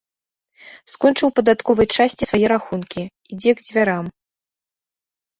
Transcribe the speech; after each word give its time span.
Скончыў 0.93 1.25
у 1.25 1.33
падатковай 1.39 1.87
часці 1.97 2.27
свае 2.29 2.47
рахункі, 2.53 3.01
ідзе 3.35 3.51
к 3.59 3.65
дзвярам. 3.67 4.05